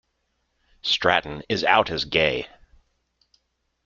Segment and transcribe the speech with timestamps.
[0.81, 2.47] Stratton is out as gay.